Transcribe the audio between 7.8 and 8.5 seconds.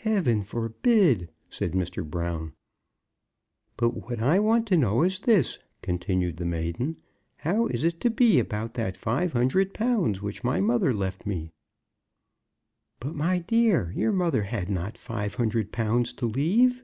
it to be